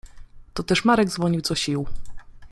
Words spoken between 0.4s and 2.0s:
Toteż Marek dzwonił co sił.